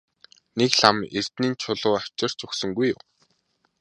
Нэг 0.57 0.71
лам 0.81 0.97
эрдэнийн 1.17 1.55
чулуу 1.61 1.93
авчирч 1.99 2.37
өгсөнгүй 2.45 2.85
юу? 2.93 2.99